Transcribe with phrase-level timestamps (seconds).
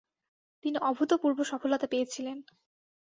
[0.63, 2.37] তিনি অভূতপূর্ব সফলতা পেয়েছিলেন।